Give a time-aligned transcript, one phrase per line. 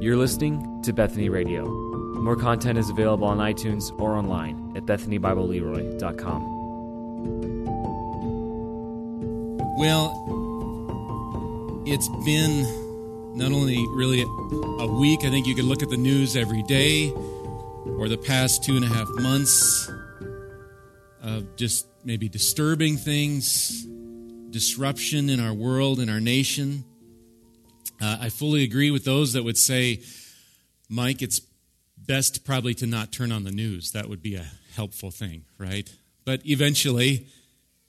[0.00, 1.66] You're listening to Bethany Radio.
[1.66, 6.54] More content is available on iTunes or online at BethanyBibleLeroy.com.
[9.76, 10.12] Well,
[11.86, 12.62] it's been
[13.36, 17.10] not only really a week, I think you could look at the news every day,
[17.10, 19.90] or the past two and a half months
[21.22, 23.86] of just maybe disturbing things,
[24.56, 26.82] disruption in our world, in our nation.
[28.00, 30.00] Uh, I fully agree with those that would say,
[30.88, 31.42] Mike, it's
[31.98, 33.90] best probably to not turn on the news.
[33.92, 35.86] That would be a helpful thing, right?
[36.24, 37.26] But eventually,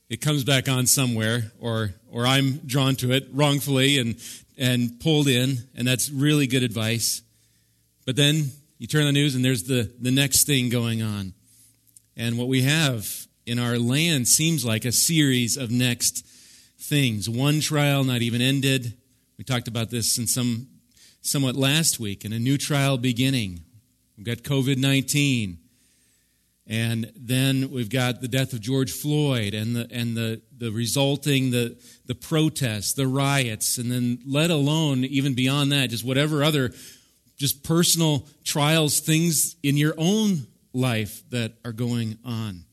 [0.09, 4.17] it comes back on somewhere, or or I'm drawn to it wrongfully and
[4.57, 7.21] and pulled in, and that's really good advice.
[8.05, 11.33] But then you turn on the news, and there's the the next thing going on,
[12.17, 13.07] and what we have
[13.45, 16.27] in our land seems like a series of next
[16.79, 17.29] things.
[17.29, 18.97] One trial not even ended
[19.37, 20.67] we talked about this in some
[21.21, 23.61] somewhat last week, and a new trial beginning.
[24.17, 25.59] We've got COVID 19.
[26.69, 31.51] And then we've got the death of George Floyd and the, and the, the resulting,
[31.51, 36.73] the, the protests, the riots, and then let alone, even beyond that, just whatever other
[37.37, 42.65] just personal trials, things in your own life that are going on.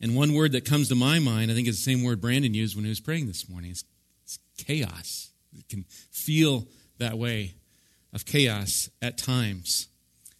[0.00, 2.54] And one word that comes to my mind, I think is the same word Brandon
[2.54, 3.84] used when he was praying this morning, It's
[4.56, 5.30] chaos.
[5.56, 6.68] It can feel
[6.98, 7.54] that way
[8.12, 9.88] of chaos at times.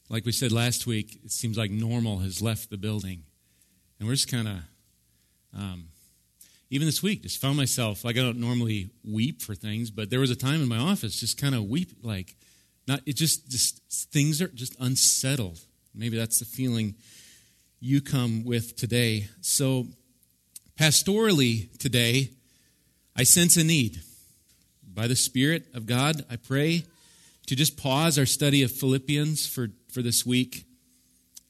[0.08, 3.24] Like we said last week, it seems like normal has left the building.
[3.98, 4.56] And we're just kind of,
[5.58, 5.88] um,
[6.70, 10.20] even this week, just found myself, like I don't normally weep for things, but there
[10.20, 12.36] was a time in my office just kind of weep, like,
[12.86, 15.60] not, it just, just, things are just unsettled.
[15.94, 16.94] Maybe that's the feeling
[17.80, 19.28] you come with today.
[19.40, 19.86] So,
[20.78, 22.30] pastorally today,
[23.16, 24.00] I sense a need
[24.94, 26.84] by the Spirit of God, I pray
[27.46, 30.64] to just pause our study of Philippians for, for this week.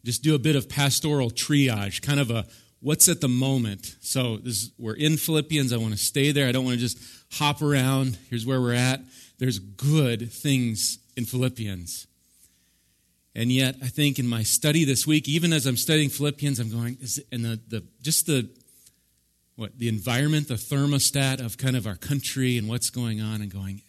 [0.05, 2.47] Just do a bit of pastoral triage, kind of a
[2.81, 3.97] what's at the moment.
[4.01, 5.73] So this, we're in Philippians.
[5.73, 6.47] I want to stay there.
[6.47, 6.99] I don't want to just
[7.33, 8.19] hop around.
[8.31, 9.01] Here's where we're at.
[9.39, 12.07] There's good things in Philippians.
[13.35, 16.71] And yet, I think in my study this week, even as I'm studying Philippians, I'm
[16.71, 16.99] going,
[17.31, 18.49] and the, the just the
[19.57, 23.53] what the environment, the thermostat of kind of our country and what's going on, and
[23.53, 23.83] going,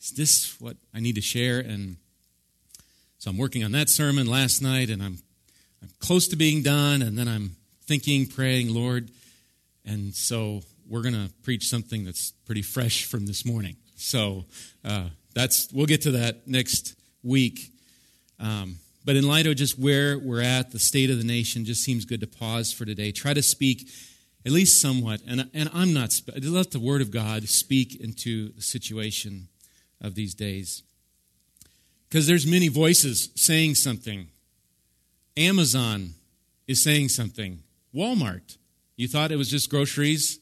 [0.00, 1.58] is this what I need to share?
[1.58, 1.96] And
[3.18, 5.18] so I'm working on that sermon last night, and I'm
[5.82, 9.10] I'm close to being done, and then I'm thinking, praying, Lord,
[9.84, 13.76] and so we're going to preach something that's pretty fresh from this morning.
[13.96, 14.44] So
[14.84, 17.72] uh, that's we'll get to that next week.
[18.40, 21.82] Um, but in light of just where we're at, the state of the nation, just
[21.82, 23.12] seems good to pause for today.
[23.12, 23.88] Try to speak
[24.44, 25.20] at least somewhat.
[25.26, 29.48] And, and I'm not, let the Word of God speak into the situation
[30.00, 30.82] of these days.
[32.08, 34.28] Because there's many voices saying something.
[35.36, 36.14] Amazon
[36.66, 37.62] is saying something.
[37.94, 38.56] Walmart,
[38.96, 40.38] you thought it was just groceries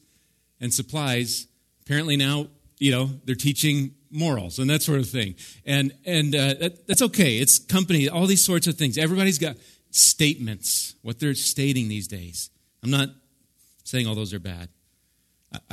[0.61, 1.47] and supplies.
[1.83, 2.49] Apparently now,
[2.79, 5.35] you know, they're teaching morals and that sort of thing.
[5.65, 7.39] And, and uh, that, that's okay.
[7.39, 8.99] It's company, all these sorts of things.
[8.99, 9.57] Everybody's got
[9.91, 12.51] statements, what they're stating these days.
[12.83, 13.09] I'm not
[13.85, 14.69] saying all those are bad.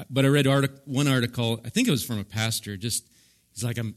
[0.09, 0.47] But I read
[0.85, 3.05] one article, I think it was from a pastor, just,
[3.53, 3.95] he's like, I'm,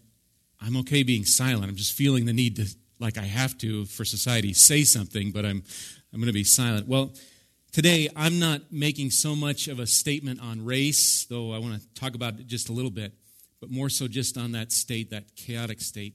[0.61, 1.71] I'm okay being silent.
[1.71, 2.67] I'm just feeling the need to,
[2.99, 5.63] like I have to for society, say something, but I'm,
[6.13, 6.89] I'm going to be silent.
[6.89, 7.15] Well,
[7.71, 12.01] today I'm not making so much of a statement on race, though I want to
[12.01, 13.13] talk about it just a little bit,
[13.61, 16.15] but more so just on that state, that chaotic state.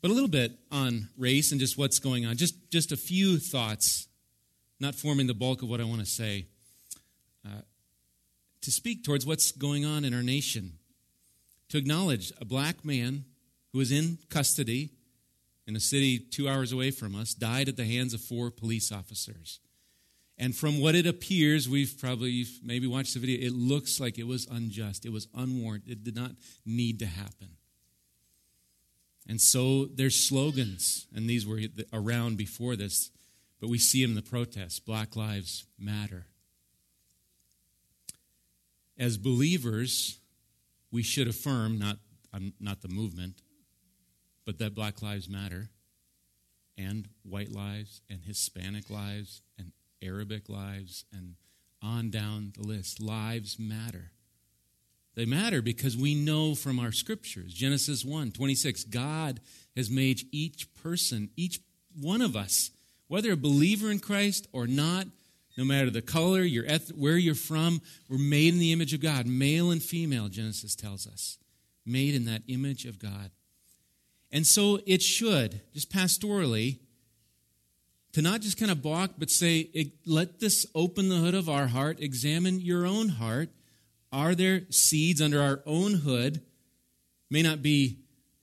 [0.00, 2.36] But a little bit on race and just what's going on.
[2.36, 4.06] Just, just a few thoughts
[4.78, 6.46] not forming the bulk of what I want to say,
[7.46, 7.62] uh,
[8.60, 10.74] to speak towards what's going on in our nation,
[11.70, 13.24] to acknowledge a black man
[13.72, 14.90] who was in custody
[15.66, 18.92] in a city two hours away from us died at the hands of four police
[18.92, 19.60] officers.
[20.38, 24.26] And from what it appears, we've probably maybe watched the video, it looks like it
[24.26, 25.06] was unjust.
[25.06, 25.90] It was unwarranted.
[25.90, 26.32] It did not
[26.64, 27.56] need to happen.
[29.28, 31.60] And so there's slogans, and these were
[31.92, 33.10] around before this
[33.60, 36.26] but we see them in the protests Black Lives Matter.
[38.98, 40.18] As believers,
[40.90, 41.98] we should affirm, not,
[42.32, 43.42] um, not the movement,
[44.44, 45.68] but that Black Lives Matter
[46.78, 49.72] and white lives and Hispanic lives and
[50.02, 51.34] Arabic lives and
[51.82, 53.00] on down the list.
[53.00, 54.10] Lives matter.
[55.14, 59.40] They matter because we know from our scriptures, Genesis 1 26, God
[59.74, 61.60] has made each person, each
[61.98, 62.70] one of us,
[63.08, 65.06] whether a believer in Christ or not,
[65.56, 69.00] no matter the color, your eth- where you're from, we're made in the image of
[69.00, 71.38] God, male and female, Genesis tells us.
[71.86, 73.30] Made in that image of God.
[74.30, 76.80] And so it should, just pastorally,
[78.16, 81.66] to not just kind of balk, but say, let this open the hood of our
[81.66, 83.50] heart, examine your own heart.
[84.10, 86.40] Are there seeds under our own hood?
[87.30, 87.98] May not be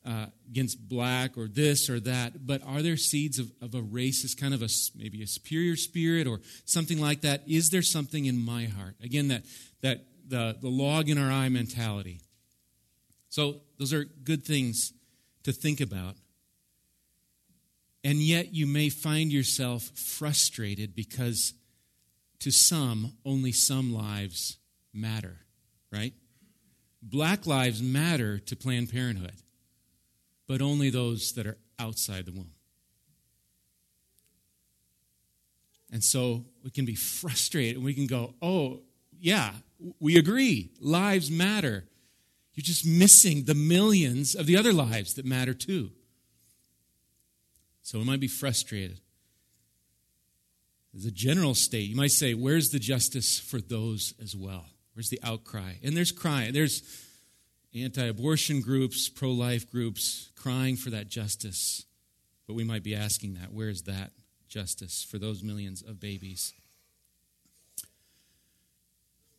[0.05, 4.39] uh, against black or this or that, but are there seeds of, of a racist
[4.39, 7.41] kind of a maybe a superior spirit or something like that?
[7.47, 8.93] Is there something in my heart?
[9.01, 9.41] Again, that
[9.81, 12.21] that the, the log in our eye mentality.
[13.29, 14.93] So those are good things
[15.45, 16.13] to think about.
[18.03, 21.53] And yet you may find yourself frustrated because
[22.39, 24.57] to some, only some lives
[24.93, 25.37] matter,
[25.91, 26.13] right?
[27.01, 29.43] Black lives matter to Planned Parenthood
[30.47, 32.51] but only those that are outside the womb.
[35.91, 38.81] And so we can be frustrated and we can go, oh,
[39.19, 39.51] yeah,
[39.99, 40.71] we agree.
[40.79, 41.85] Lives matter.
[42.53, 45.91] You're just missing the millions of the other lives that matter too.
[47.83, 49.01] So we might be frustrated.
[50.95, 54.65] As a general state, you might say, where's the justice for those as well?
[54.93, 55.73] Where's the outcry?
[55.83, 56.53] And there's crying.
[56.53, 56.81] There's
[57.75, 61.85] anti abortion groups, pro life groups crying for that justice.
[62.47, 64.11] But we might be asking that where is that
[64.47, 66.53] justice for those millions of babies?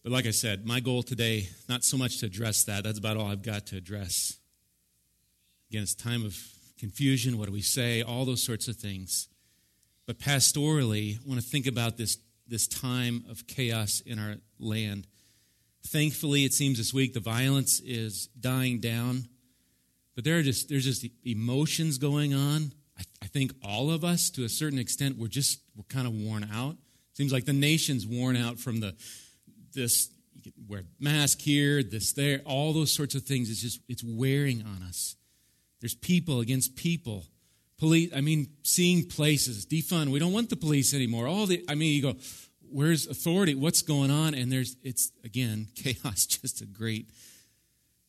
[0.03, 3.17] But like I said, my goal today, not so much to address that, that's about
[3.17, 4.39] all I've got to address.
[5.71, 6.37] Again, it's time of
[6.79, 7.39] confusion.
[7.39, 8.03] What do we say?
[8.03, 9.29] All those sorts of things.
[10.07, 15.07] But pastorally, I want to think about this, this time of chaos in our land
[15.87, 19.29] Thankfully, it seems this week the violence is dying down,
[20.15, 22.73] but there are just there's just emotions going on.
[22.99, 26.15] I, I think all of us, to a certain extent, we're just we're kind of
[26.15, 26.77] worn out.
[27.13, 28.97] Seems like the nation's worn out from the
[29.75, 30.11] this
[30.67, 33.51] wear mask here, this there, all those sorts of things.
[33.51, 35.17] It's just it's wearing on us.
[35.85, 37.27] There's people against people.
[37.77, 40.09] Police, I mean, seeing places, defund.
[40.09, 41.27] We don't want the police anymore.
[41.27, 42.15] All the, I mean, you go,
[42.71, 43.55] where's authority?
[43.55, 44.35] What's going on?
[44.35, 46.25] And there's, it's again, chaos.
[46.25, 47.11] Just a great,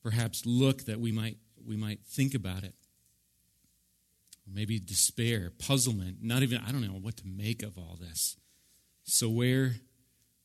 [0.01, 1.36] perhaps, look that we might
[1.68, 2.75] we might think about it.
[4.50, 6.19] Maybe despair, puzzlement.
[6.21, 8.38] Not even I don't know what to make of all this.
[9.04, 9.74] So where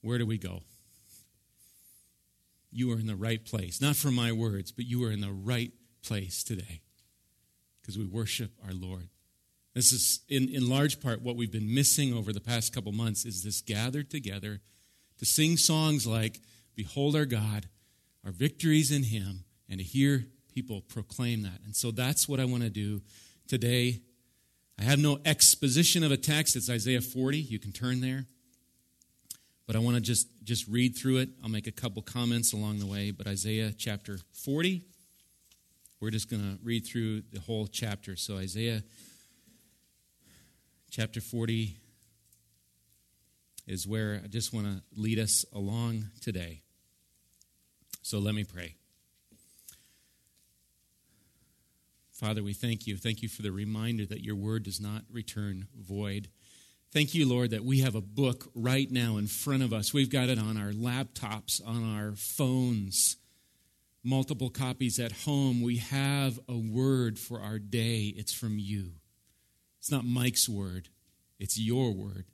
[0.01, 0.65] where do we go?
[2.73, 3.81] You are in the right place.
[3.81, 5.71] Not for my words, but you are in the right
[6.03, 6.81] place today
[7.81, 9.09] because we worship our Lord.
[9.75, 13.25] This is, in, in large part, what we've been missing over the past couple months
[13.25, 14.61] is this gathered together
[15.19, 16.41] to sing songs like,
[16.75, 17.67] Behold our God,
[18.25, 21.61] our victories in Him, and to hear people proclaim that.
[21.65, 23.03] And so that's what I want to do
[23.47, 24.01] today.
[24.79, 26.57] I have no exposition of a text.
[26.57, 27.39] It's Isaiah 40.
[27.39, 28.27] You can turn there.
[29.67, 31.29] But I want to just, just read through it.
[31.43, 33.11] I'll make a couple comments along the way.
[33.11, 34.83] But Isaiah chapter 40,
[36.01, 38.17] we're just going to read through the whole chapter.
[38.17, 38.83] So Isaiah
[40.91, 41.77] chapter 40
[43.67, 46.63] is where I just want to lead us along today.
[48.03, 48.77] So let me pray.
[52.13, 52.97] Father, we thank you.
[52.97, 56.29] Thank you for the reminder that your word does not return void.
[56.93, 59.95] Thank you, Lord, that we have a book right now in front of us.
[59.95, 63.17] We've got it on our laptops, on our phones,
[64.03, 65.63] multiple copies at home.
[65.63, 68.13] We have a word for our day.
[68.17, 68.93] It's from you.
[69.79, 70.89] It's not Mike's word,
[71.39, 72.27] it's your word.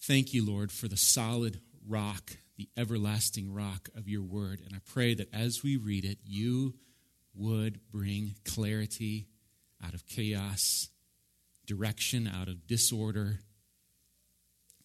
[0.00, 4.60] Thank you, Lord, for the solid rock, the everlasting rock of your word.
[4.64, 6.74] And I pray that as we read it, you
[7.34, 9.26] would bring clarity
[9.84, 10.88] out of chaos,
[11.66, 13.40] direction out of disorder.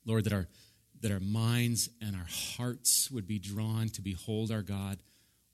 [0.05, 0.47] Lord, that our,
[1.03, 4.99] that our minds and our hearts would be drawn to behold our God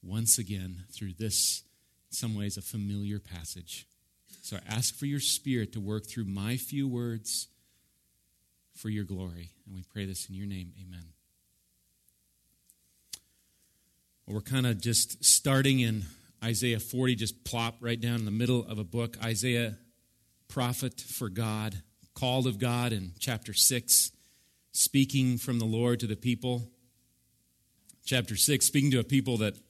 [0.04, 1.64] once again through this,
[2.12, 3.88] in some ways, a familiar passage.
[4.44, 7.48] So I ask for your spirit to work through my few words
[8.76, 9.50] for your glory.
[9.66, 10.72] And we pray this in your name.
[10.80, 11.06] Amen.
[14.28, 16.04] Well, we're kind of just starting in
[16.44, 19.18] Isaiah 40, just plop right down in the middle of a book.
[19.24, 19.78] Isaiah,
[20.48, 21.82] prophet for God,
[22.14, 24.12] called of God in chapter 6,
[24.80, 26.64] speaking from the Lord to the people.
[28.06, 29.62] Chapter 6, speaking to a people that well,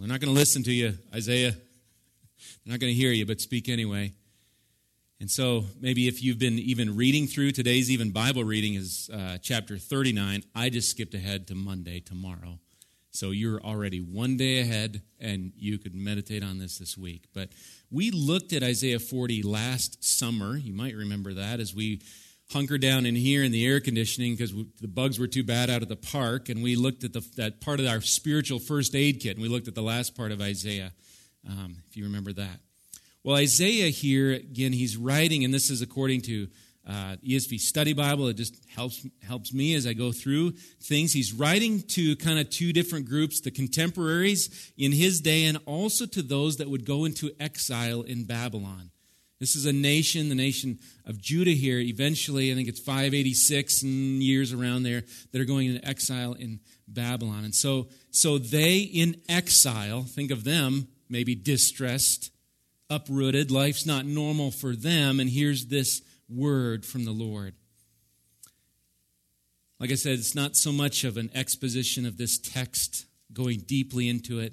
[0.00, 1.52] they're not going to listen to you, Isaiah.
[1.52, 4.12] They're not going to hear you, but speak anyway.
[5.18, 9.38] And so maybe if you've been even reading through today's even Bible reading is uh,
[9.42, 12.58] chapter 39, I just skipped ahead to Monday, tomorrow.
[13.10, 17.24] So you're already one day ahead and you could meditate on this this week.
[17.32, 17.48] But
[17.90, 20.58] we looked at Isaiah 40 last summer.
[20.58, 22.02] You might remember that as we
[22.52, 25.82] hunker down in here in the air conditioning because the bugs were too bad out
[25.82, 29.20] of the park, and we looked at the, that part of our spiritual first aid
[29.20, 30.92] kit, and we looked at the last part of Isaiah,
[31.48, 32.60] um, if you remember that.
[33.22, 36.48] Well, Isaiah here, again, he's writing, and this is according to
[36.88, 38.28] uh, ESV Study Bible.
[38.28, 41.12] It just helps helps me as I go through things.
[41.12, 46.06] He's writing to kind of two different groups: the contemporaries in his day, and also
[46.06, 48.90] to those that would go into exile in Babylon.
[49.40, 51.78] This is a nation, the nation of Judah here.
[51.78, 56.58] Eventually, I think it's 586 and years around there that are going into exile in
[56.88, 57.44] Babylon.
[57.44, 62.32] And so, so they in exile, think of them maybe distressed,
[62.90, 63.50] uprooted.
[63.50, 65.20] Life's not normal for them.
[65.20, 67.54] And here's this word from the Lord.
[69.78, 74.08] Like I said, it's not so much of an exposition of this text, going deeply
[74.08, 74.52] into it.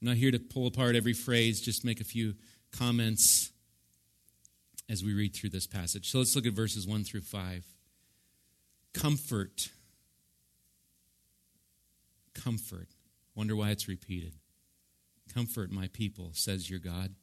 [0.00, 2.34] I'm not here to pull apart every phrase, just make a few
[2.72, 3.51] comments
[4.92, 6.10] as we read through this passage.
[6.10, 7.64] So let's look at verses 1 through 5.
[8.92, 9.70] Comfort.
[12.34, 12.88] Comfort.
[13.34, 14.34] Wonder why it's repeated.
[15.32, 17.14] Comfort my people, says your God.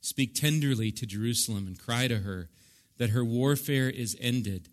[0.00, 2.48] Speak tenderly to Jerusalem and cry to her
[2.96, 4.68] that her warfare is ended,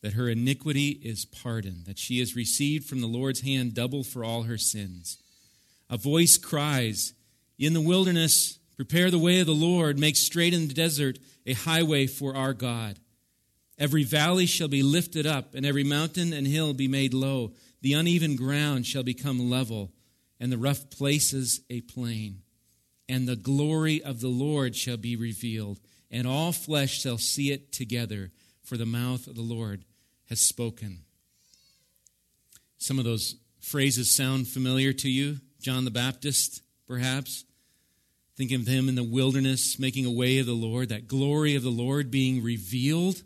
[0.00, 4.22] that her iniquity is pardoned, that she has received from the Lord's hand double for
[4.22, 5.20] all her sins.
[5.90, 7.14] A voice cries,
[7.58, 11.52] In the wilderness, prepare the way of the Lord, make straight in the desert a
[11.52, 12.98] highway for our God.
[13.78, 17.52] Every valley shall be lifted up, and every mountain and hill be made low.
[17.80, 19.92] The uneven ground shall become level,
[20.38, 22.42] and the rough places a plain.
[23.08, 25.80] And the glory of the Lord shall be revealed
[26.12, 28.30] and all flesh shall see it together,
[28.62, 29.84] for the mouth of the Lord
[30.28, 30.98] has spoken.
[32.76, 35.38] Some of those phrases sound familiar to you.
[35.60, 37.44] John the Baptist, perhaps.
[38.36, 41.62] Think of him in the wilderness making a way of the Lord, that glory of
[41.62, 43.22] the Lord being revealed.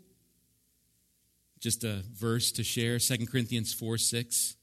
[1.59, 4.55] Just a verse to share 2 Corinthians 4 6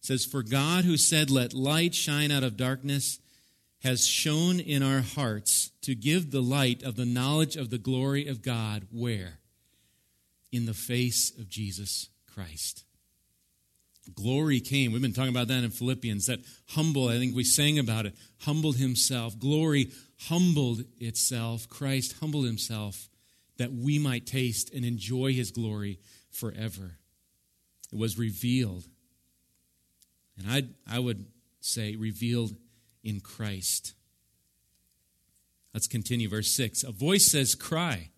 [0.00, 3.20] says, For God who said, Let light shine out of darkness,
[3.82, 8.26] has shone in our hearts to give the light of the knowledge of the glory
[8.26, 9.38] of God where?
[10.50, 12.85] In the face of Jesus Christ.
[14.14, 14.92] Glory came.
[14.92, 16.26] We've been talking about that in Philippians.
[16.26, 19.38] That humble, I think we sang about it, humbled himself.
[19.38, 19.90] Glory
[20.28, 21.68] humbled itself.
[21.68, 23.08] Christ humbled himself
[23.58, 25.98] that we might taste and enjoy his glory
[26.30, 26.98] forever.
[27.92, 28.84] It was revealed.
[30.38, 31.26] And I, I would
[31.60, 32.56] say revealed
[33.02, 33.94] in Christ.
[35.72, 36.84] Let's continue, verse 6.
[36.84, 38.10] A voice says, Cry.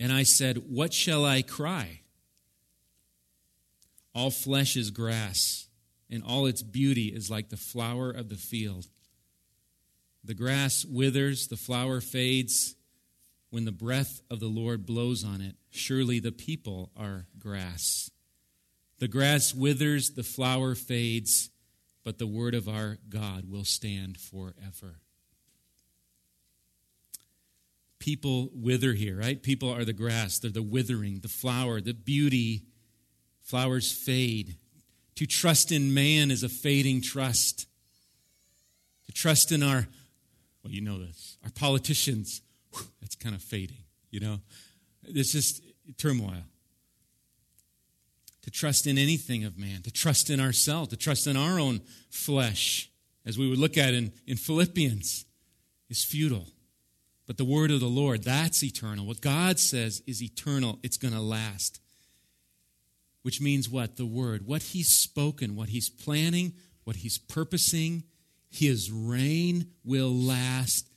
[0.00, 2.00] And I said, What shall I cry?
[4.14, 5.68] All flesh is grass,
[6.08, 8.86] and all its beauty is like the flower of the field.
[10.22, 12.76] The grass withers, the flower fades.
[13.50, 18.10] When the breath of the Lord blows on it, surely the people are grass.
[18.98, 21.50] The grass withers, the flower fades,
[22.04, 25.00] but the word of our God will stand forever.
[27.98, 29.42] People wither here, right?
[29.42, 32.64] People are the grass, they're the withering, the flower, the beauty.
[33.44, 34.56] Flowers fade.
[35.16, 37.66] To trust in man is a fading trust.
[39.06, 39.86] To trust in our,
[40.62, 42.40] well, you know this, our politicians,
[42.72, 44.40] whew, that's kind of fading, you know?
[45.04, 45.62] It's just
[45.98, 46.42] turmoil
[48.42, 51.80] to trust in anything of man, to trust in ourselves, to trust in our own
[52.10, 52.90] flesh,
[53.24, 55.24] as we would look at in, in Philippians,
[55.88, 56.48] is futile.
[57.26, 59.06] But the word of the Lord, that's eternal.
[59.06, 61.80] What God says is eternal, it's going to last.
[63.24, 63.96] Which means what?
[63.96, 64.46] The word.
[64.46, 66.52] What he's spoken, what he's planning,
[66.84, 68.04] what he's purposing,
[68.50, 70.88] his reign will last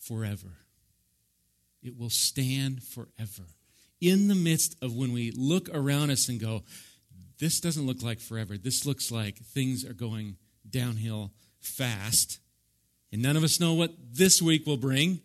[0.00, 0.58] forever.
[1.84, 3.44] It will stand forever
[4.00, 6.64] in the midst of when we look around us and go,
[7.38, 8.58] this doesn't look like forever.
[8.58, 10.36] This looks like things are going
[10.68, 11.30] downhill
[11.60, 12.40] fast.
[13.12, 15.20] And none of us know what this week will bring,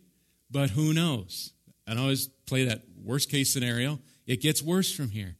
[0.51, 1.53] but who knows?
[1.87, 3.97] I always play that worst case scenario.
[4.27, 5.37] It gets worse from here.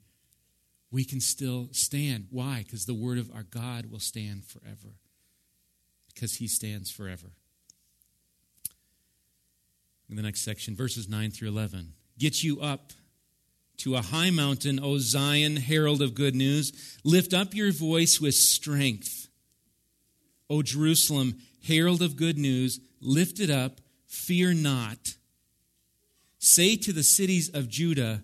[0.89, 2.27] We can still stand.
[2.31, 2.63] Why?
[2.65, 4.95] Because the word of our God will stand forever.
[6.13, 7.27] Because he stands forever.
[10.09, 11.91] In the next section, verses 9 through 11.
[12.17, 12.93] Get you up
[13.77, 16.97] to a high mountain, O Zion, herald of good news.
[17.03, 19.27] Lift up your voice with strength.
[20.49, 21.35] O Jerusalem,
[21.67, 25.15] herald of good news, lift it up, fear not.
[26.39, 28.23] Say to the cities of Judah,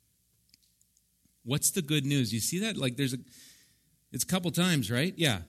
[1.43, 2.33] What's the good news?
[2.33, 2.77] You see that?
[2.77, 3.17] Like there's a
[4.11, 5.13] it's a couple times, right?
[5.17, 5.39] Yeah.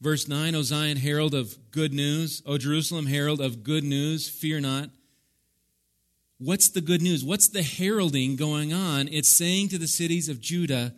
[0.00, 2.42] Verse 9, O Zion, herald of good news.
[2.44, 4.28] O Jerusalem, herald of good news.
[4.28, 4.90] Fear not.
[6.38, 7.24] What's the good news?
[7.24, 9.08] What's the heralding going on?
[9.08, 10.94] It's saying to the cities of Judah,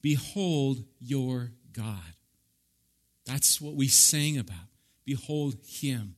[0.00, 1.98] Behold your God.
[3.26, 4.68] That's what we sang about.
[5.04, 6.16] Behold him.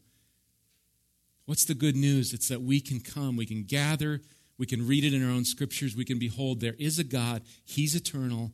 [1.47, 2.33] What's the good news?
[2.33, 4.21] It's that we can come, we can gather,
[4.59, 7.43] we can read it in our own scriptures, we can behold there is a God,
[7.65, 8.53] He's eternal,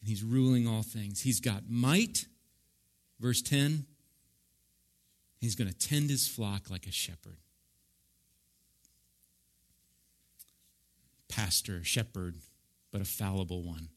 [0.00, 1.22] and He's ruling all things.
[1.22, 2.26] He's got might,
[3.20, 3.86] verse 10.
[5.40, 7.38] He's going to tend His flock like a shepherd.
[11.28, 12.36] Pastor, shepherd,
[12.92, 13.88] but a fallible one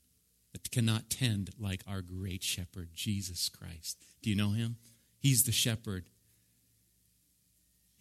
[0.54, 3.98] that cannot tend like our great shepherd, Jesus Christ.
[4.22, 4.78] Do you know him?
[5.20, 6.06] He's the shepherd.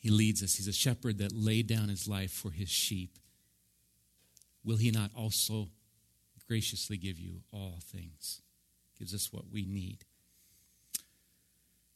[0.06, 0.54] He leads us.
[0.54, 3.18] He's a shepherd that laid down his life for his sheep.
[4.64, 5.66] Will he not also
[6.46, 8.40] graciously give you all things?
[9.00, 10.04] Gives us what we need.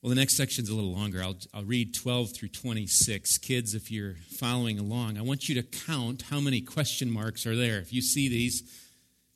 [0.03, 1.23] Well, the next section is a little longer.
[1.23, 3.39] I'll, I'll read 12 through 26.
[3.39, 7.55] Kids, if you're following along, I want you to count how many question marks are
[7.55, 7.79] there.
[7.79, 8.65] If you see these,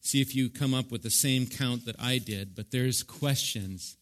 [0.00, 2.57] see if you come up with the same count that I did.
[2.57, 3.97] But there's questions.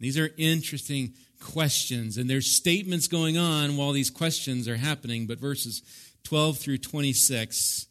[0.00, 5.26] These are interesting questions, and there's statements going on while these questions are happening.
[5.26, 5.82] But verses
[6.24, 7.86] 12 through 26,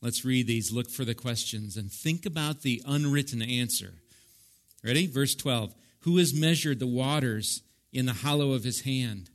[0.00, 0.72] let's read these.
[0.72, 3.94] Look for the questions and think about the unwritten answer.
[4.82, 5.06] Ready?
[5.06, 5.74] Verse 12.
[6.00, 7.62] Who has measured the waters
[7.92, 9.30] in the hollow of his hand,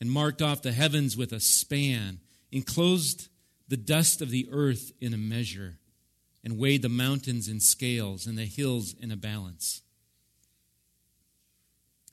[0.00, 2.18] and marked off the heavens with a span,
[2.50, 3.28] enclosed
[3.68, 5.78] the dust of the earth in a measure,
[6.44, 9.82] and weighed the mountains in scales and the hills in a balance?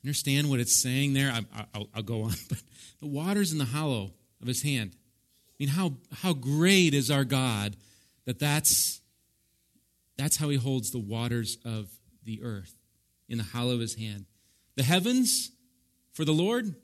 [0.03, 1.31] Understand what it's saying there?
[1.31, 2.61] I, will go on, but
[2.99, 4.91] the waters in the hollow of his hand.
[4.95, 7.75] I mean, how, how great is our God
[8.25, 9.01] that that's,
[10.17, 11.89] that's how he holds the waters of
[12.23, 12.75] the earth
[13.27, 14.25] in the hollow of his hand.
[14.75, 15.51] The heavens
[16.13, 16.75] for the Lord,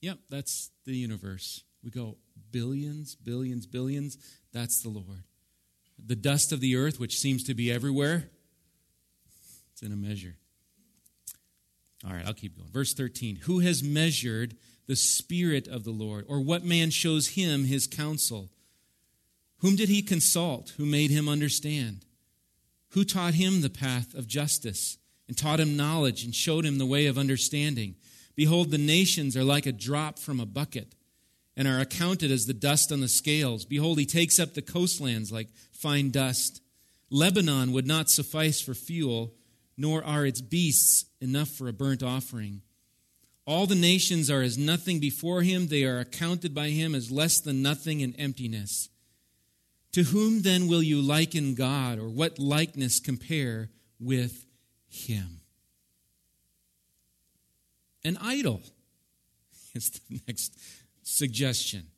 [0.00, 1.64] yep, that's the universe.
[1.84, 2.16] We go
[2.50, 4.18] billions, billions, billions,
[4.52, 5.24] that's the Lord.
[6.04, 8.30] The dust of the earth, which seems to be everywhere,
[9.72, 10.36] it's in a measure.
[12.04, 12.70] All right, I'll keep going.
[12.70, 17.64] Verse 13 Who has measured the Spirit of the Lord, or what man shows him
[17.64, 18.50] his counsel?
[19.58, 20.74] Whom did he consult?
[20.76, 22.04] Who made him understand?
[22.90, 24.98] Who taught him the path of justice?
[25.32, 27.94] and taught him knowledge and showed him the way of understanding.
[28.34, 30.94] Behold, the nations are like a drop from a bucket
[31.56, 33.64] and are accounted as the dust on the scales.
[33.64, 36.60] Behold, he takes up the coastlands like fine dust.
[37.08, 39.32] Lebanon would not suffice for fuel,
[39.82, 42.62] nor are its beasts enough for a burnt offering.
[43.44, 47.40] All the nations are as nothing before him, they are accounted by him as less
[47.40, 48.88] than nothing and emptiness.
[49.94, 54.46] To whom then will you liken God, or what likeness compare with
[54.88, 55.40] him.
[58.04, 58.62] An idol
[59.74, 60.56] is the next
[61.02, 61.88] suggestion.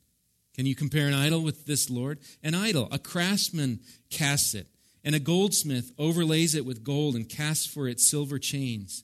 [0.55, 2.17] Can you compare an idol with this Lord?
[2.41, 2.87] An idol.
[2.91, 4.67] A craftsman casts it,
[5.05, 9.03] and a goldsmith overlays it with gold and casts for it silver chains.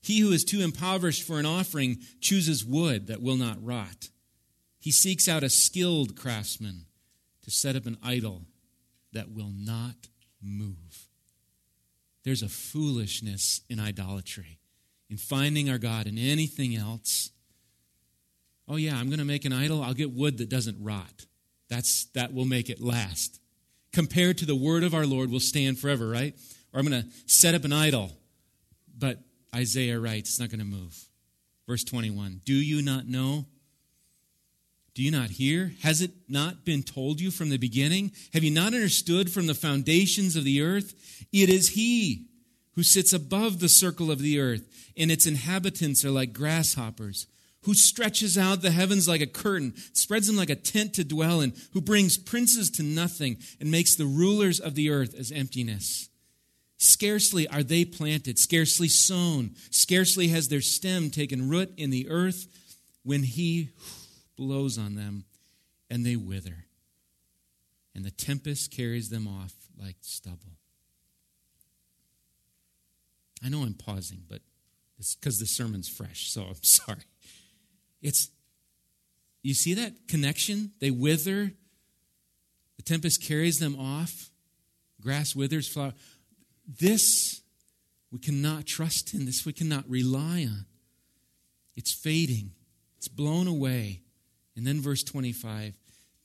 [0.00, 4.08] He who is too impoverished for an offering chooses wood that will not rot.
[4.80, 6.86] He seeks out a skilled craftsman
[7.42, 8.46] to set up an idol
[9.12, 10.08] that will not
[10.42, 11.08] move.
[12.24, 14.58] There's a foolishness in idolatry,
[15.10, 17.30] in finding our God in anything else.
[18.66, 19.82] Oh, yeah, I'm going to make an idol.
[19.82, 21.26] I'll get wood that doesn't rot.
[21.68, 23.40] That's, that will make it last.
[23.92, 26.34] Compared to the word of our Lord will stand forever, right?
[26.72, 28.12] Or I'm going to set up an idol.
[28.96, 29.18] But
[29.54, 30.96] Isaiah writes, it's not going to move.
[31.66, 33.46] Verse 21 Do you not know?
[34.94, 35.74] Do you not hear?
[35.82, 38.10] Has it not been told you from the beginning?
[38.32, 41.24] Have you not understood from the foundations of the earth?
[41.32, 42.26] It is He
[42.72, 47.26] who sits above the circle of the earth, and its inhabitants are like grasshoppers,
[47.62, 51.40] who stretches out the heavens like a curtain, spreads them like a tent to dwell
[51.40, 56.08] in, who brings princes to nothing, and makes the rulers of the earth as emptiness.
[56.76, 62.46] Scarcely are they planted, scarcely sown, scarcely has their stem taken root in the earth
[63.02, 63.70] when He
[64.36, 65.24] blows on them,
[65.90, 66.64] and they wither.
[67.94, 70.58] And the tempest carries them off like stubble.
[73.44, 74.40] I know I'm pausing, but
[74.98, 77.02] it's because the sermon's fresh, so I'm sorry.
[78.02, 78.30] It's,
[79.42, 80.72] you see that connection?
[80.80, 81.52] They wither,
[82.76, 84.30] The tempest carries them off.
[85.00, 85.94] Grass withers, flower.
[86.66, 87.40] This
[88.10, 89.26] we cannot trust in.
[89.26, 90.66] This we cannot rely on.
[91.76, 92.52] It's fading,
[92.96, 94.02] it's blown away.
[94.56, 95.74] And then verse 25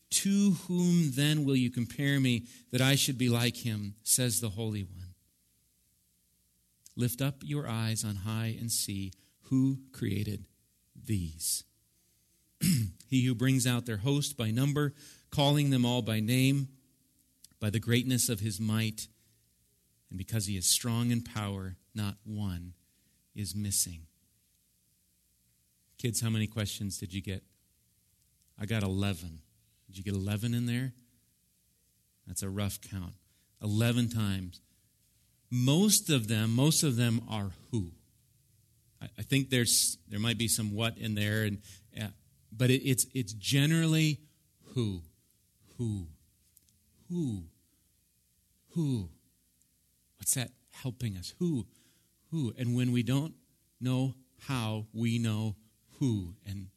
[0.10, 4.50] To whom then will you compare me that I should be like him, says the
[4.50, 5.14] Holy One?
[6.96, 9.14] Lift up your eyes on high and see
[9.50, 10.46] who created
[11.06, 11.64] these.
[13.10, 14.94] he who brings out their host by number,
[15.32, 16.70] calling them all by name,
[17.60, 19.08] by the greatness of his might,
[20.10, 22.74] and because he is strong in power, not one
[23.36, 24.02] is missing.
[25.98, 27.44] Kids, how many questions did you get?
[28.60, 29.40] I got 11.
[29.88, 30.94] Did you get 11 in there?
[32.28, 33.14] That's a rough count.
[33.62, 34.62] 11 times.
[35.50, 37.92] Most of them, most of them are who.
[39.18, 41.60] I, think there's there might be some what in there, and
[42.00, 42.08] uh,
[42.52, 44.20] but it, it's it's generally
[44.74, 45.02] who,
[45.78, 46.08] who,
[47.10, 47.44] who,
[48.72, 49.10] who.
[50.18, 51.34] What's that helping us?
[51.40, 51.66] Who,
[52.32, 53.34] who, and when we don't
[53.80, 54.16] know
[54.48, 55.56] how, we know
[56.00, 56.68] who, and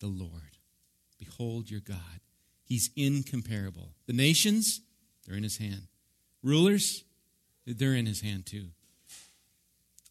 [0.00, 0.58] the Lord.
[1.18, 2.20] Behold your God.
[2.64, 3.94] He's incomparable.
[4.06, 4.80] The nations,
[5.26, 5.88] they're in his hand.
[6.42, 7.04] Rulers,
[7.66, 8.68] they're in his hand too.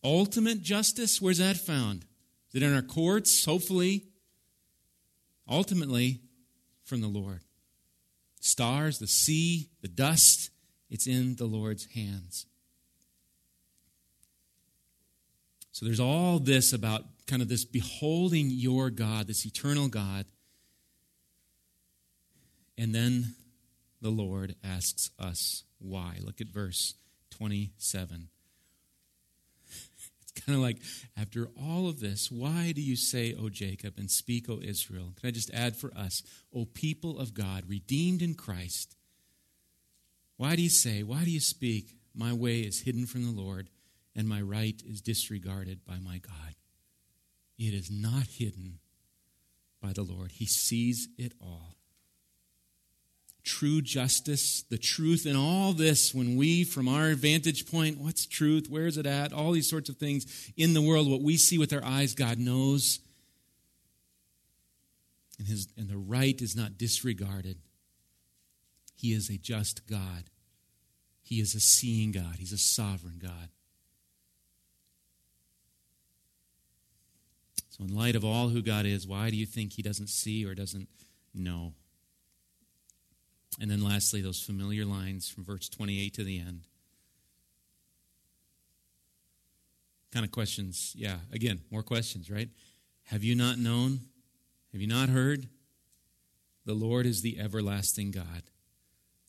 [0.05, 2.05] Ultimate justice, where's that found?
[2.49, 3.43] Is it in our courts?
[3.43, 4.03] Hopefully.
[5.49, 6.21] Ultimately,
[6.83, 7.41] from the Lord.
[8.39, 10.51] Stars, the sea, the dust,
[10.91, 12.45] it's in the Lord's hands.
[15.71, 20.25] So there's all this about kind of this beholding your God, this eternal God.
[22.77, 23.33] And then
[24.01, 26.17] the Lord asks us why.
[26.21, 26.93] Look at verse
[27.31, 28.29] 27
[30.35, 30.77] kind of like,
[31.17, 35.13] after all of this, why do you say, O Jacob, and speak, O Israel?
[35.19, 36.21] Can I just add for us,
[36.53, 38.95] O people of God, redeemed in Christ?
[40.37, 43.69] Why do you say, why do you speak, my way is hidden from the Lord,
[44.15, 46.55] and my right is disregarded by my God?
[47.57, 48.79] It is not hidden
[49.81, 51.75] by the Lord, He sees it all
[53.45, 58.67] true justice, the truth in all this, when we, from our vantage point, what's truth?
[58.69, 59.31] Where's it at?
[59.31, 62.39] All these sorts of things in the world, what we see with our eyes, God
[62.39, 62.99] knows.
[65.37, 67.57] And, his, and the right is not disregarded.
[68.95, 70.25] He is a just God.
[71.21, 72.35] He is a seeing God.
[72.39, 73.49] He's a sovereign God.
[77.69, 80.45] So, in light of all who God is, why do you think He doesn't see
[80.45, 80.87] or doesn't
[81.33, 81.73] know?
[83.59, 86.61] And then lastly, those familiar lines from verse 28 to the end.
[90.11, 90.93] Kind of questions.
[90.97, 92.49] Yeah, again, more questions, right?
[93.05, 93.99] Have you not known?
[94.71, 95.47] Have you not heard?
[96.65, 98.43] The Lord is the everlasting God,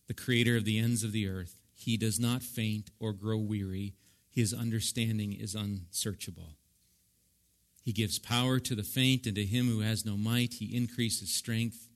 [0.07, 1.61] the creator of the ends of the earth.
[1.75, 3.95] He does not faint or grow weary,
[4.31, 6.57] his understanding is unsearchable.
[7.83, 11.33] He gives power to the faint, and to him who has no might, he increases
[11.33, 11.89] strength.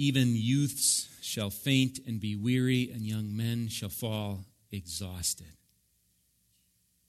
[0.00, 5.58] Even youths shall faint and be weary, and young men shall fall exhausted.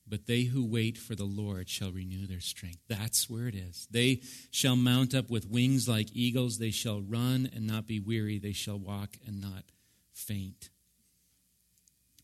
[0.06, 2.82] But they who wait for the Lord shall renew their strength.
[2.90, 3.88] That's where it is.
[3.90, 6.58] They shall mount up with wings like eagles.
[6.58, 8.40] They shall run and not be weary.
[8.40, 9.64] They shall walk and not
[10.12, 10.70] faint.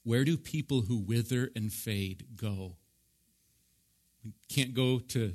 [0.03, 2.75] Where do people who wither and fade go?
[4.25, 5.31] We can't go to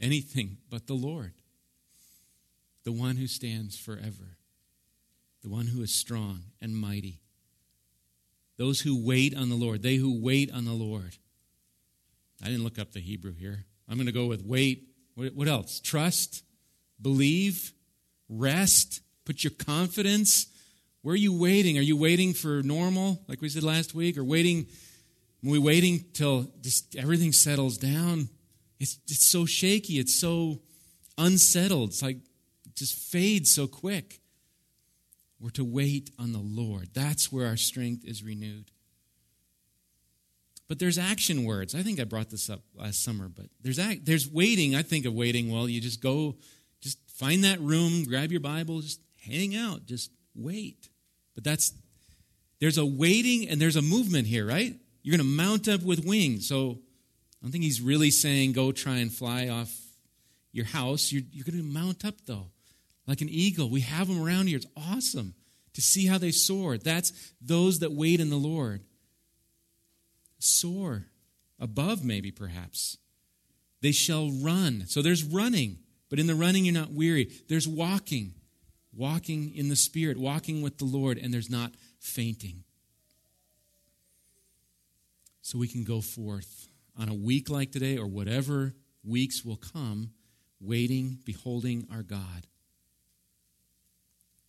[0.00, 1.34] anything but the Lord,
[2.84, 4.38] the one who stands forever
[5.42, 7.20] the one who is strong and mighty.
[8.56, 11.16] Those who wait on the Lord, they who wait on the Lord.
[12.42, 13.64] I didn't look up the Hebrew here.
[13.88, 14.88] I'm going to go with wait.
[15.14, 15.80] What else?
[15.80, 16.44] Trust,
[17.00, 17.72] believe,
[18.28, 20.46] rest, put your confidence.
[21.02, 21.78] Where are you waiting?
[21.78, 24.66] Are you waiting for normal, like we said last week, or waiting?
[25.44, 28.28] Are we waiting till just everything settles down?
[28.78, 29.98] It's, it's so shaky.
[29.98, 30.60] It's so
[31.18, 31.90] unsettled.
[31.90, 34.20] It's like it just fades so quick.
[35.40, 36.90] We're to wait on the Lord.
[36.92, 38.70] That's where our strength is renewed.
[40.68, 41.74] But there's action words.
[41.74, 44.76] I think I brought this up last summer, but there's act, there's waiting.
[44.76, 45.50] I think of waiting.
[45.50, 46.36] Well, you just go,
[46.80, 50.88] just find that room, grab your Bible, just hang out, just wait.
[51.34, 51.72] But that's
[52.60, 54.76] there's a waiting and there's a movement here, right?
[55.02, 56.46] You're going to mount up with wings.
[56.46, 56.78] So
[57.40, 59.74] I don't think he's really saying go try and fly off
[60.52, 61.10] your house.
[61.10, 62.48] You're, you're going to mount up though
[63.10, 63.68] like an eagle.
[63.68, 64.56] We have them around here.
[64.56, 65.34] It's awesome
[65.74, 66.78] to see how they soar.
[66.78, 68.82] That's those that wait in the Lord.
[70.38, 71.04] Soar
[71.58, 72.96] above, maybe, perhaps.
[73.82, 74.84] They shall run.
[74.86, 77.30] So there's running, but in the running, you're not weary.
[77.48, 78.34] There's walking.
[78.92, 82.64] walking in the Spirit, walking with the Lord, and there's not fainting.
[85.42, 86.68] So we can go forth
[86.98, 90.10] on a week like today or whatever weeks will come,
[90.60, 92.46] waiting, beholding our God.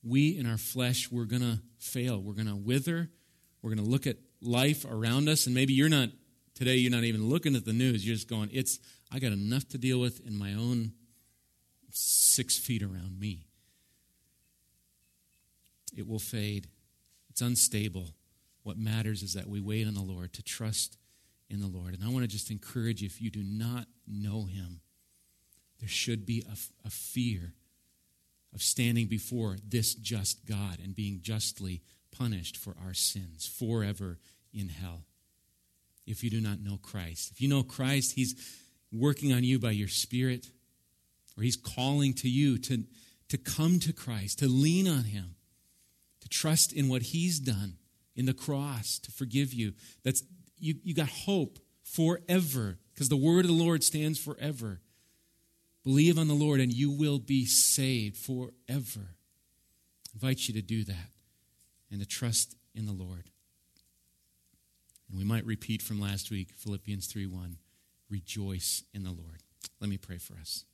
[0.04, 2.20] We in our flesh, we're going to fail.
[2.20, 3.10] We're going to wither.
[3.62, 6.10] We're going to look at life around us, and maybe you're not,
[6.56, 8.06] today, you're not even looking at the news.
[8.06, 8.80] You're just going, it's,
[9.12, 10.94] I got enough to deal with in my own
[11.92, 13.46] six feet around me.
[15.96, 16.68] It will fade.
[17.30, 18.16] It's unstable.
[18.64, 20.98] What matters is that we wait on the Lord, to trust
[21.50, 21.94] in the Lord.
[21.94, 24.82] And I want to just encourage you if you do not know Him,
[25.80, 27.54] there should be a, a fear
[28.54, 34.20] of standing before this just God and being justly punished for our sins forever
[34.54, 35.06] in hell.
[36.06, 38.36] If you do not know Christ, if you know Christ, He's
[38.92, 40.48] working on you by your Spirit,
[41.38, 42.84] or He's calling to you to,
[43.30, 45.36] to come to Christ, to lean on Him,
[46.22, 47.78] to trust in what He's done
[48.16, 49.74] in the cross to forgive you.
[50.04, 50.24] That's
[50.60, 54.82] you, you got hope forever because the word of the Lord stands forever.
[55.84, 59.15] Believe on the Lord and you will be saved forever.
[60.08, 61.10] I invite you to do that
[61.89, 63.30] and to trust in the Lord.
[65.10, 67.58] And we might repeat from last week Philippians 3 1.
[68.10, 69.44] Rejoice in the Lord.
[69.80, 70.65] Let me pray for us.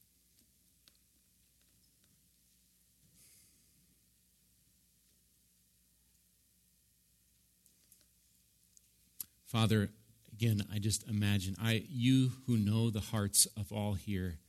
[9.45, 9.89] Father,
[10.33, 14.39] again, I just imagine I you who know the hearts of all here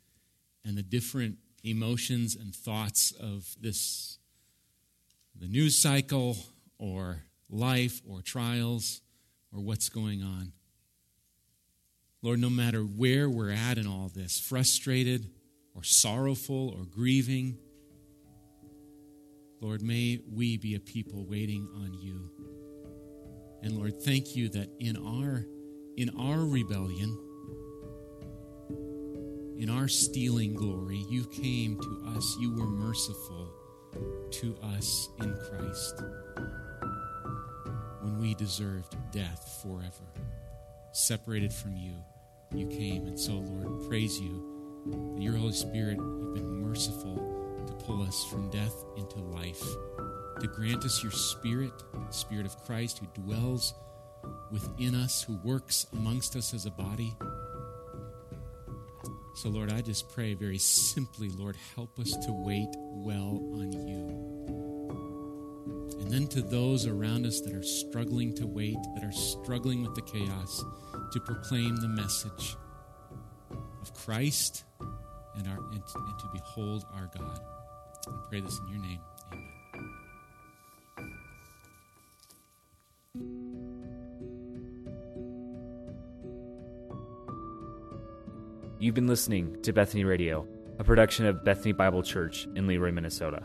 [0.68, 4.18] and the different emotions and thoughts of this
[5.34, 6.36] the news cycle
[6.78, 9.00] or life or trials
[9.52, 10.52] or what's going on.
[12.22, 15.30] Lord, no matter where we're at in all this, frustrated
[15.74, 17.56] or sorrowful or grieving,
[19.60, 22.30] Lord, may we be a people waiting on you.
[23.62, 25.46] And Lord, thank you that in our
[25.96, 27.27] in our rebellion,
[29.58, 32.36] in our stealing glory, you came to us.
[32.38, 33.50] You were merciful
[34.30, 36.02] to us in Christ
[38.02, 40.12] when we deserved death forever.
[40.92, 41.94] Separated from you,
[42.54, 43.06] you came.
[43.06, 48.24] And so, Lord, praise you that your Holy Spirit, you've been merciful to pull us
[48.30, 49.62] from death into life
[50.40, 51.72] to grant us your Spirit,
[52.10, 53.74] Spirit of Christ, who dwells
[54.50, 57.16] within us, who works amongst us as a body.
[59.38, 64.08] So, Lord, I just pray very simply, Lord, help us to wait well on you.
[66.00, 69.94] And then to those around us that are struggling to wait, that are struggling with
[69.94, 70.64] the chaos,
[71.12, 72.56] to proclaim the message
[73.80, 74.64] of Christ
[75.36, 77.38] and, our, and, and to behold our God.
[78.08, 78.98] I pray this in your name.
[88.88, 90.48] You've been listening to Bethany Radio,
[90.78, 93.42] a production of Bethany Bible Church in Leroy, Minnesota.